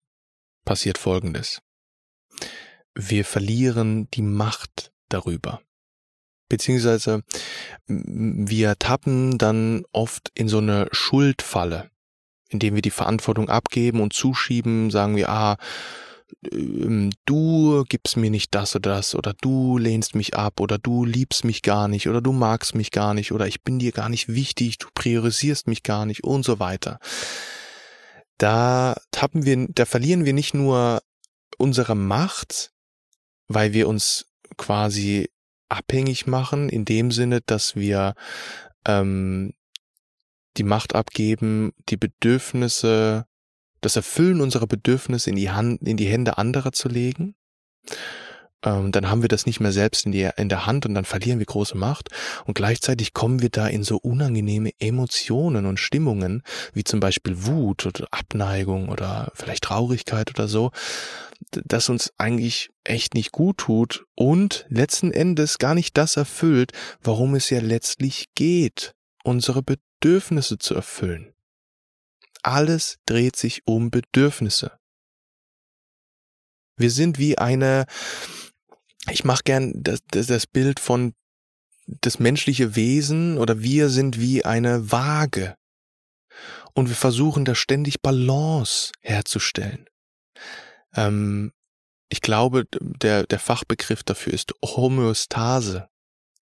[0.65, 1.61] passiert Folgendes.
[2.95, 5.61] Wir verlieren die Macht darüber.
[6.49, 7.23] Beziehungsweise
[7.87, 11.92] wir tappen dann oft in so eine Schuldfalle,
[12.53, 15.57] indem wir die Verantwortung abgeben und zuschieben, sagen wir, ah,
[16.51, 21.05] ähm, du gibst mir nicht das oder das oder du lehnst mich ab oder du
[21.05, 24.09] liebst mich gar nicht oder du magst mich gar nicht oder ich bin dir gar
[24.09, 26.99] nicht wichtig, du priorisierst mich gar nicht und so weiter.
[28.39, 31.03] Da tappen wir, da verlieren wir nicht nur
[31.59, 32.73] unsere Macht,
[33.49, 35.29] weil wir uns quasi
[35.69, 38.15] abhängig machen, in dem Sinne, dass wir
[38.87, 39.55] ähm,
[40.57, 43.27] die Macht abgeben, die Bedürfnisse
[43.83, 47.35] das Erfüllen unserer Bedürfnisse in die Hand, in die Hände anderer zu legen.
[48.65, 51.05] Ähm, dann haben wir das nicht mehr selbst in, die, in der Hand und dann
[51.05, 52.09] verlieren wir große Macht.
[52.47, 57.85] Und gleichzeitig kommen wir da in so unangenehme Emotionen und Stimmungen, wie zum Beispiel Wut
[57.87, 60.71] oder Abneigung oder vielleicht Traurigkeit oder so,
[61.51, 66.71] das uns eigentlich echt nicht gut tut und letzten Endes gar nicht das erfüllt,
[67.03, 71.35] warum es ja letztlich geht, unsere Bedürfnisse zu erfüllen.
[72.43, 74.79] Alles dreht sich um Bedürfnisse.
[76.77, 77.87] Wir sind wie eine,
[79.11, 81.15] ich mache gern das, das, das Bild von
[81.87, 85.57] das menschliche Wesen oder wir sind wie eine Waage.
[86.75, 89.87] Und wir versuchen da ständig Balance herzustellen.
[90.95, 91.53] Ähm,
[92.09, 95.89] ich glaube, der, der Fachbegriff dafür ist Homöostase.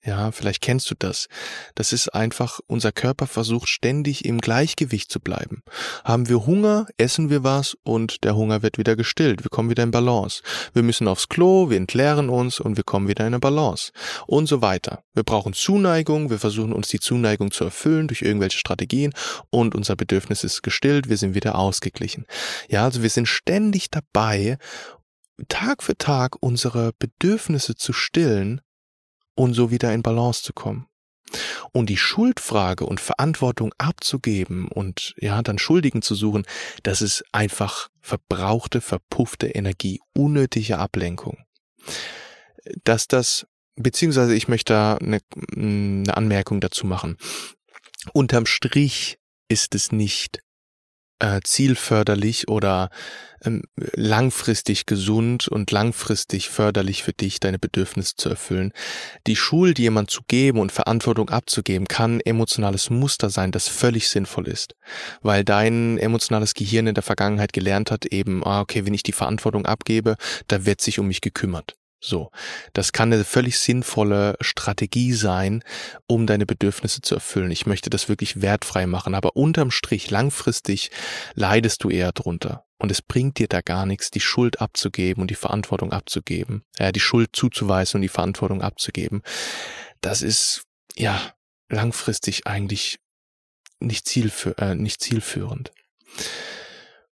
[0.02, 1.28] Ja, vielleicht kennst du das.
[1.74, 5.62] Das ist einfach, unser Körper versucht ständig im Gleichgewicht zu bleiben.
[6.04, 9.44] Haben wir Hunger, essen wir was und der Hunger wird wieder gestillt.
[9.44, 10.42] Wir kommen wieder in Balance.
[10.72, 13.92] Wir müssen aufs Klo, wir entleeren uns und wir kommen wieder in eine Balance.
[14.26, 15.04] Und so weiter.
[15.12, 19.12] Wir brauchen Zuneigung, wir versuchen uns die Zuneigung zu erfüllen durch irgendwelche Strategien
[19.50, 22.24] und unser Bedürfnis ist gestillt, wir sind wieder ausgeglichen.
[22.70, 24.56] Ja, also wir sind ständig dabei,
[25.48, 28.62] Tag für Tag unsere Bedürfnisse zu stillen
[29.40, 30.86] und so wieder in Balance zu kommen.
[31.72, 36.44] Und die Schuldfrage und Verantwortung abzugeben und ja, dann Schuldigen zu suchen,
[36.82, 41.38] das ist einfach verbrauchte, verpuffte Energie, unnötige Ablenkung.
[42.84, 45.20] Dass das, beziehungsweise ich möchte da eine,
[45.56, 47.16] eine Anmerkung dazu machen.
[48.12, 50.40] Unterm Strich ist es nicht
[51.20, 52.90] äh, zielförderlich oder
[53.42, 58.72] ähm, langfristig gesund und langfristig förderlich für dich, deine Bedürfnisse zu erfüllen.
[59.26, 64.48] Die Schuld jemand zu geben und Verantwortung abzugeben, kann emotionales Muster sein, das völlig sinnvoll
[64.48, 64.74] ist,
[65.22, 69.12] weil dein emotionales Gehirn in der Vergangenheit gelernt hat, eben, ah, okay, wenn ich die
[69.12, 70.16] Verantwortung abgebe,
[70.48, 71.79] da wird sich um mich gekümmert.
[72.00, 72.30] So,
[72.72, 75.62] das kann eine völlig sinnvolle Strategie sein,
[76.06, 77.50] um deine Bedürfnisse zu erfüllen.
[77.50, 80.90] Ich möchte das wirklich wertfrei machen, aber unterm Strich langfristig
[81.34, 82.64] leidest du eher drunter.
[82.78, 86.92] Und es bringt dir da gar nichts, die Schuld abzugeben und die Verantwortung abzugeben, äh,
[86.92, 89.22] die Schuld zuzuweisen und die Verantwortung abzugeben.
[90.00, 90.62] Das ist
[90.96, 91.34] ja
[91.68, 92.98] langfristig eigentlich
[93.78, 95.72] nicht, zielfü äh, nicht zielführend.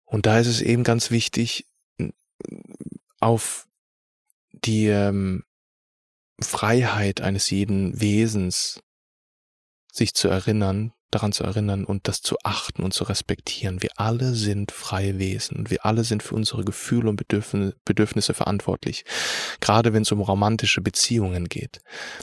[0.06, 1.66] Und da ist es eben ganz wichtig,
[3.20, 3.66] auf
[4.64, 5.44] die ähm,
[6.40, 8.80] Freiheit eines jeden Wesens
[9.92, 13.82] sich zu erinnern, daran zu erinnern und das zu achten und zu respektieren.
[13.82, 19.04] Wir alle sind freie Wesen und wir alle sind für unsere Gefühle und Bedürfnisse verantwortlich.
[19.60, 21.80] Gerade wenn es um romantische Beziehungen geht,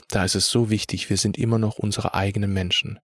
[0.08, 2.98] da ist es so wichtig, wir sind immer noch unsere eigenen Menschen.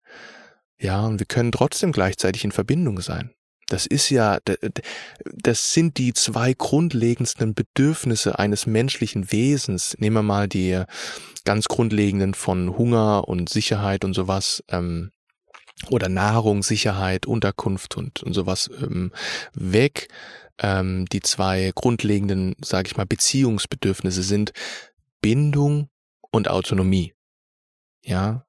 [0.80, 3.32] Ja, und wir können trotzdem gleichzeitig in Verbindung sein.
[3.72, 4.40] Das ist ja,
[5.24, 9.96] das sind die zwei grundlegendsten Bedürfnisse eines menschlichen Wesens.
[9.98, 10.84] Nehmen wir mal die
[11.46, 15.12] ganz grundlegenden von Hunger und Sicherheit und sowas, ähm,
[15.90, 19.14] oder Nahrung, Sicherheit, Unterkunft und, und sowas ähm,
[19.54, 20.10] weg.
[20.60, 24.52] Ähm, die zwei grundlegenden, sage ich mal, Beziehungsbedürfnisse sind
[25.22, 25.88] Bindung
[26.30, 27.14] und Autonomie.
[28.04, 28.46] Ja,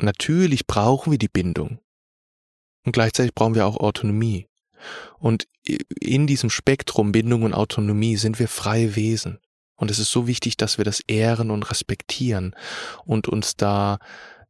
[0.00, 1.78] natürlich brauchen wir die Bindung.
[2.84, 4.48] Und gleichzeitig brauchen wir auch Autonomie.
[5.18, 9.38] Und in diesem Spektrum Bindung und Autonomie sind wir freie Wesen.
[9.76, 12.54] Und es ist so wichtig, dass wir das ehren und respektieren
[13.04, 13.98] und uns da,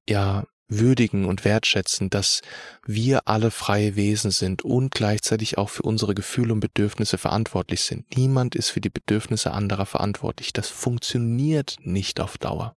[0.09, 2.41] ja, würdigen und wertschätzen, dass
[2.87, 8.17] wir alle freie Wesen sind und gleichzeitig auch für unsere Gefühle und Bedürfnisse verantwortlich sind.
[8.17, 10.53] Niemand ist für die Bedürfnisse anderer verantwortlich.
[10.53, 12.75] Das funktioniert nicht auf Dauer.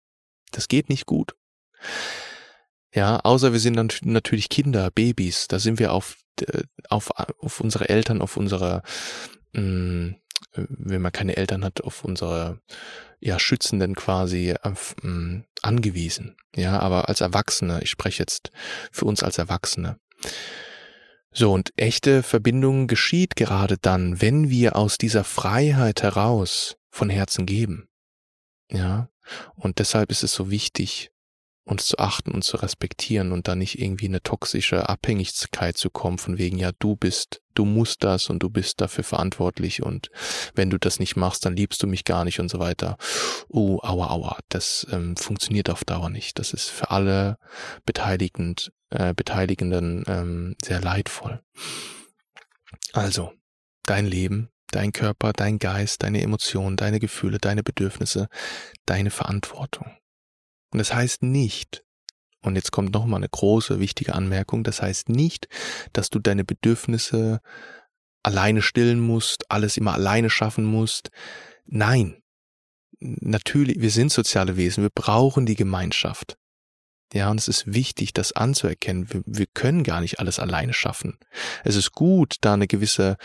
[0.51, 1.35] Das geht nicht gut.
[2.95, 5.47] Ja, außer wir sind dann natürlich Kinder, Babys.
[5.47, 6.17] Da sind wir auf,
[6.89, 8.81] auf, auf unsere Eltern, auf unsere
[9.53, 10.15] mh, mm,
[10.55, 12.61] wenn man keine Eltern hat, auf unsere
[13.19, 16.35] ja, Schützenden quasi äh, angewiesen.
[16.55, 18.51] Ja, aber als Erwachsene, ich spreche jetzt
[18.91, 19.99] für uns als Erwachsene.
[21.31, 27.45] So, und echte Verbindung geschieht gerade dann, wenn wir aus dieser Freiheit heraus von Herzen
[27.45, 27.89] geben.
[28.71, 29.09] Ja,
[29.55, 31.11] und deshalb ist es so wichtig,
[31.65, 36.19] uns zu achten und zu respektieren und da nicht irgendwie eine toxische Abhängigkeit zu kommen,
[36.19, 40.11] von wegen, ja, du bist, du musst das und du bist dafür verantwortlich und
[40.53, 42.97] wenn du das nicht machst, dann liebst du mich gar nicht und so weiter.
[43.49, 46.37] Oh, aua, aua, das ähm, funktioniert auf Dauer nicht.
[46.37, 47.37] Das ist für alle
[47.85, 51.41] Beteiligend, äh, Beteiligenden ähm, sehr leidvoll.
[52.93, 53.33] Also,
[53.85, 58.27] dein Leben, dein Körper, dein Geist, deine Emotionen, deine Gefühle, deine Bedürfnisse,
[58.85, 59.97] deine Verantwortung.
[60.75, 61.85] Und das heißt nicht,
[62.41, 65.47] und jetzt kommt nochmal eine große, wichtige Anmerkung, das heißt nicht,
[65.93, 67.39] dass du deine Bedürfnisse
[68.23, 71.11] alleine stillen musst, alles immer alleine schaffen musst.
[71.63, 72.21] Nein.
[72.99, 76.35] Natürlich, wir sind soziale Wesen, wir brauchen die Gemeinschaft.
[77.13, 79.07] Ja, und es ist wichtig, das anzuerkennen.
[79.13, 81.17] Wir, wir, können gar nicht alles alleine schaffen.
[81.63, 83.15] Es ist gut, da eine gewisse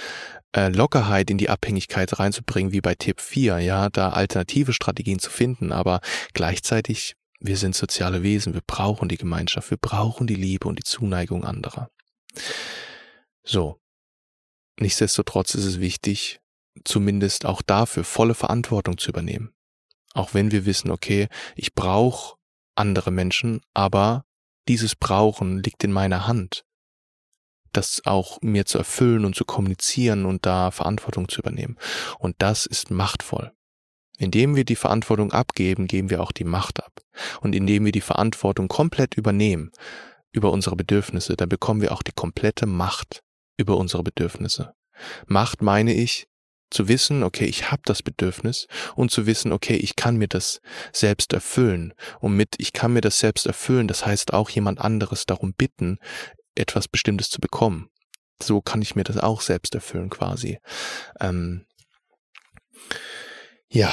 [0.55, 5.31] äh, Lockerheit in die Abhängigkeit reinzubringen, wie bei Tipp 4, ja, da alternative Strategien zu
[5.31, 6.01] finden, aber
[6.33, 10.85] gleichzeitig wir sind soziale Wesen, wir brauchen die Gemeinschaft, wir brauchen die Liebe und die
[10.85, 11.91] Zuneigung anderer.
[13.43, 13.81] So.
[14.79, 16.41] Nichtsdestotrotz ist es wichtig,
[16.85, 19.53] zumindest auch dafür volle Verantwortung zu übernehmen.
[20.15, 22.37] Auch wenn wir wissen, okay, ich brauche
[22.75, 24.25] andere Menschen, aber
[24.69, 26.65] dieses Brauchen liegt in meiner Hand.
[27.73, 31.79] Das auch mir zu erfüllen und zu kommunizieren und da Verantwortung zu übernehmen.
[32.19, 33.53] Und das ist machtvoll.
[34.19, 37.00] Indem wir die Verantwortung abgeben, geben wir auch die Macht ab.
[37.41, 39.71] Und indem wir die Verantwortung komplett übernehmen
[40.33, 43.23] über unsere Bedürfnisse, dann bekommen wir auch die komplette Macht
[43.57, 44.75] über unsere Bedürfnisse.
[45.27, 46.27] Macht meine ich,
[46.71, 50.61] zu wissen, okay, ich habe das Bedürfnis und zu wissen, okay, ich kann mir das
[50.93, 51.93] selbst erfüllen.
[52.21, 55.99] Und mit ich kann mir das selbst erfüllen, das heißt auch jemand anderes darum bitten,
[56.55, 57.91] etwas Bestimmtes zu bekommen.
[58.43, 60.59] So kann ich mir das auch selbst erfüllen quasi.
[61.21, 61.67] Ähm,
[63.69, 63.93] ja,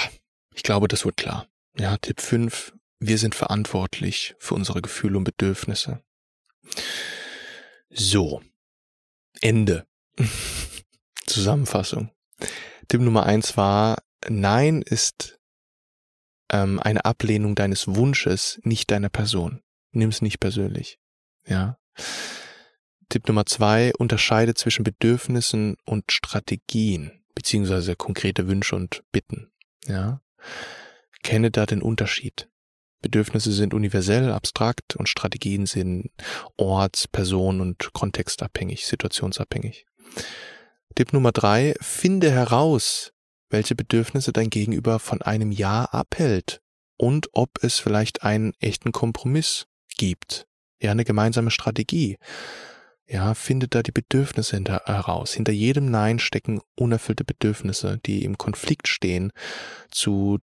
[0.53, 1.47] ich glaube, das wird klar.
[1.77, 2.73] Ja, Tipp 5.
[2.99, 6.03] Wir sind verantwortlich für unsere Gefühle und Bedürfnisse.
[7.89, 8.41] So.
[9.41, 9.85] Ende.
[11.27, 12.11] Zusammenfassung.
[12.87, 15.39] Tipp Nummer eins war, Nein ist
[16.51, 19.61] ähm, eine Ablehnung deines Wunsches, nicht deiner Person.
[19.91, 20.99] Nimm es nicht persönlich.
[21.45, 21.77] Ja.
[23.09, 29.51] Tipp Nummer zwei, unterscheide zwischen Bedürfnissen und Strategien, beziehungsweise konkrete Wünsche und Bitten.
[29.85, 30.21] Ja.
[31.23, 32.49] Kenne da den Unterschied.
[33.01, 36.09] Bedürfnisse sind universell, abstrakt und Strategien sind
[36.57, 39.85] orts-, person- und kontextabhängig, situationsabhängig.
[40.95, 43.13] Tipp Nummer drei, finde heraus,
[43.49, 46.61] welche Bedürfnisse dein Gegenüber von einem Ja abhält
[46.97, 50.47] und ob es vielleicht einen echten Kompromiss gibt.
[50.81, 52.17] Ja, eine gemeinsame Strategie.
[53.07, 55.33] Ja, findet da die Bedürfnisse hinter, heraus.
[55.33, 59.31] Hinter jedem Nein stecken unerfüllte Bedürfnisse, die im Konflikt stehen
[59.89, 60.39] zu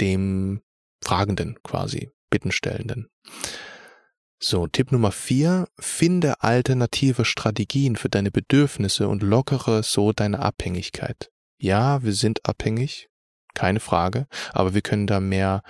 [0.00, 0.62] dem
[1.02, 3.08] Fragenden quasi, Bittenstellenden.
[4.40, 11.30] So, Tipp Nummer vier, finde alternative Strategien für deine Bedürfnisse und lockere so deine Abhängigkeit.
[11.58, 13.08] Ja, wir sind abhängig,
[13.54, 15.62] keine Frage, aber wir können da mehr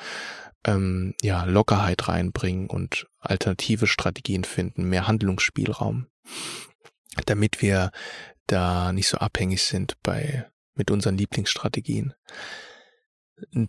[0.67, 6.09] ähm, ja, Lockerheit reinbringen und alternative Strategien finden, mehr Handlungsspielraum
[7.27, 7.91] damit wir
[8.47, 12.15] da nicht so abhängig sind bei, mit unseren Lieblingsstrategien.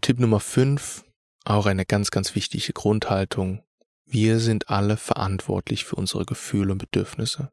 [0.01, 1.03] Tipp Nummer 5,
[1.45, 3.63] auch eine ganz, ganz wichtige Grundhaltung.
[4.05, 7.51] Wir sind alle verantwortlich für unsere Gefühle und Bedürfnisse.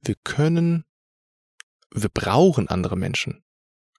[0.00, 0.84] Wir können,
[1.90, 3.42] wir brauchen andere Menschen,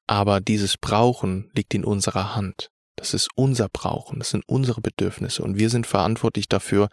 [0.07, 2.71] aber dieses Brauchen liegt in unserer Hand.
[2.95, 6.89] Das ist unser Brauchen, das sind unsere Bedürfnisse und wir sind verantwortlich dafür,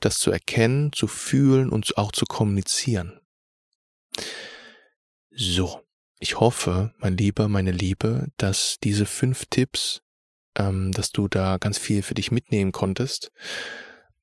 [0.00, 3.20] das zu erkennen, zu fühlen und auch zu kommunizieren.
[5.30, 5.80] So,
[6.18, 10.02] ich hoffe, mein Lieber, meine Liebe, dass diese fünf Tipps,
[10.58, 13.30] ähm, dass du da ganz viel für dich mitnehmen konntest.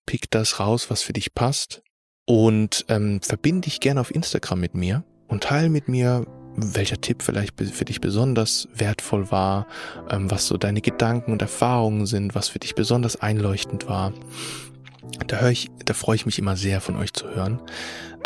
[0.06, 1.82] Pick das raus, was für dich passt
[2.26, 6.26] und ähm, verbinde dich gerne auf Instagram mit mir und teile mit mir,
[6.58, 9.68] welcher Tipp vielleicht für dich besonders wertvoll war,
[10.10, 14.14] ähm, was so deine Gedanken und Erfahrungen sind, was für dich besonders einleuchtend war.
[15.28, 17.62] Da höre ich, da freue ich mich immer sehr von euch zu hören.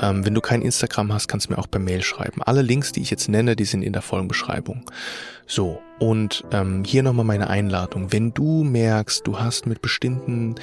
[0.01, 2.41] Ähm, wenn du kein Instagram hast, kannst du mir auch per Mail schreiben.
[2.43, 4.89] Alle Links, die ich jetzt nenne, die sind in der Folgenbeschreibung.
[5.45, 8.11] So, Und ähm, hier nochmal meine Einladung.
[8.11, 10.55] Wenn du merkst, du hast mit bestimmten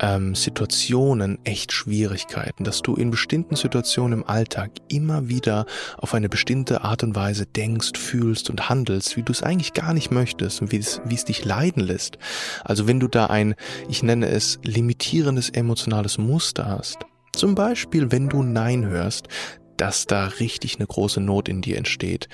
[0.00, 5.66] ähm, Situationen echt Schwierigkeiten, dass du in bestimmten Situationen im Alltag immer wieder
[5.98, 9.94] auf eine bestimmte Art und Weise denkst, fühlst und handelst, wie du es eigentlich gar
[9.94, 12.18] nicht möchtest und wie es, wie es dich leiden lässt.
[12.64, 13.54] Also wenn du da ein,
[13.88, 16.98] ich nenne es, limitierendes emotionales Muster hast,
[17.32, 19.28] zum Beispiel, wenn du Nein hörst,
[19.76, 22.28] dass da richtig eine große Not in dir entsteht,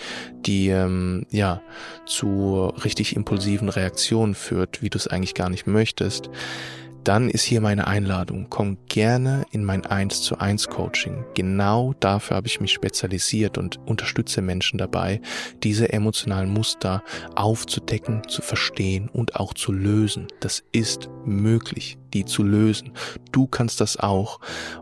[0.46, 1.62] die ähm, ja
[2.04, 6.28] zu richtig impulsiven Reaktionen führt, wie du es eigentlich gar nicht möchtest
[7.06, 8.48] dann ist hier meine Einladung.
[8.50, 11.24] Komm gerne in mein 1 zu 1 Coaching.
[11.34, 15.20] Genau dafür habe ich mich spezialisiert und unterstütze Menschen dabei,
[15.62, 17.04] diese emotionalen Muster
[17.36, 20.26] aufzudecken, zu verstehen und auch zu lösen.
[20.40, 22.92] Das ist möglich, die zu lösen.
[23.30, 24.40] Du kannst das auch.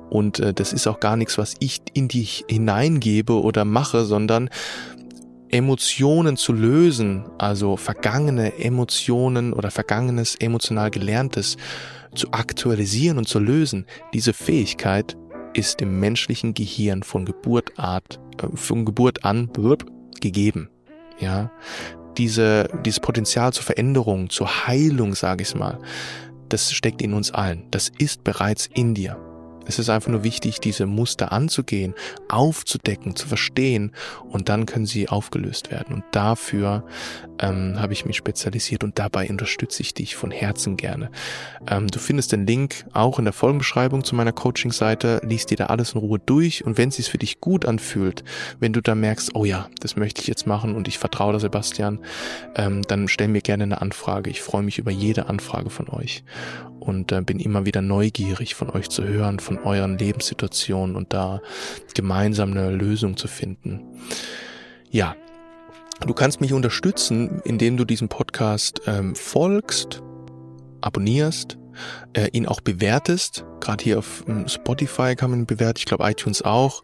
[0.08, 4.48] Und äh, das ist auch gar nichts, was ich in dich hineingebe oder mache, sondern
[5.50, 11.56] Emotionen zu lösen, also vergangene Emotionen oder vergangenes emotional gelerntes
[12.14, 15.16] zu aktualisieren und zu lösen, diese Fähigkeit
[15.54, 19.50] ist dem menschlichen Gehirn von Geburt, Art, äh, von Geburt an
[20.20, 20.68] gegeben.
[21.20, 21.50] Ja,
[22.16, 25.78] diese, dieses Potenzial zur Veränderung, zur Heilung, sage ich mal,
[26.48, 27.64] das steckt in uns allen.
[27.70, 29.16] Das ist bereits in dir.
[29.66, 31.94] Es ist einfach nur wichtig, diese Muster anzugehen,
[32.28, 33.92] aufzudecken, zu verstehen
[34.28, 35.94] und dann können sie aufgelöst werden.
[35.94, 36.84] Und dafür
[37.38, 41.10] ähm, habe ich mich spezialisiert und dabei unterstütze ich dich von Herzen gerne.
[41.68, 45.66] Ähm, du findest den Link auch in der Folgenbeschreibung zu meiner Coaching-Seite, liest dir da
[45.66, 48.24] alles in Ruhe durch und wenn es sich für dich gut anfühlt,
[48.60, 51.40] wenn du da merkst, oh ja, das möchte ich jetzt machen und ich vertraue da
[51.40, 51.98] Sebastian,
[52.56, 54.30] ähm, dann stell mir gerne eine Anfrage.
[54.30, 56.22] Ich freue mich über jede Anfrage von euch
[56.84, 61.40] und äh, bin immer wieder neugierig von euch zu hören, von euren Lebenssituationen und da
[61.94, 63.80] gemeinsam eine Lösung zu finden.
[64.90, 65.16] Ja,
[66.06, 70.02] du kannst mich unterstützen, indem du diesem Podcast ähm, folgst,
[70.80, 71.58] abonnierst,
[72.12, 73.44] äh, ihn auch bewertest.
[73.60, 76.82] Gerade hier auf ähm, Spotify kann man ihn bewerten, ich glaube iTunes auch.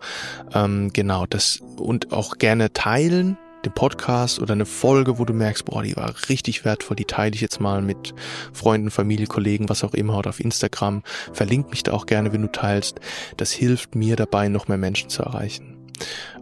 [0.54, 5.64] Ähm, genau, das und auch gerne teilen den Podcast oder eine Folge, wo du merkst,
[5.64, 8.14] boah, die war richtig wertvoll, die teile ich jetzt mal mit
[8.52, 11.02] Freunden, Familie, Kollegen, was auch immer oder auf Instagram.
[11.32, 13.00] Verlink mich da auch gerne, wenn du teilst.
[13.36, 15.76] Das hilft mir dabei, noch mehr Menschen zu erreichen.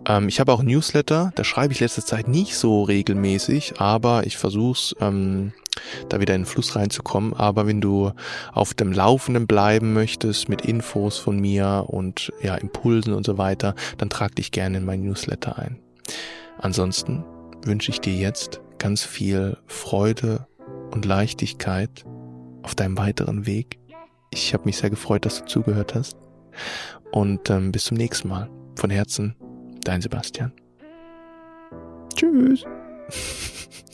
[0.06, 4.36] Ähm, ich habe auch Newsletter, da schreibe ich letzte Zeit nicht so regelmäßig, aber ich
[4.36, 5.52] versuche ähm,
[6.08, 7.34] da wieder in den Fluss reinzukommen.
[7.34, 8.12] Aber wenn du
[8.52, 13.74] auf dem Laufenden bleiben möchtest mit Infos von mir und ja, Impulsen und so weiter,
[13.96, 15.78] dann trag dich gerne in mein Newsletter ein.
[16.58, 17.24] Ansonsten
[17.64, 20.46] wünsche ich dir jetzt ganz viel Freude
[20.90, 22.04] und Leichtigkeit
[22.62, 23.78] auf deinem weiteren Weg.
[24.30, 26.16] Ich habe mich sehr gefreut, dass du zugehört hast.
[27.12, 28.50] Und ähm, bis zum nächsten Mal.
[28.76, 29.34] Von Herzen,
[29.84, 30.52] dein Sebastian.
[32.14, 32.64] Tschüss.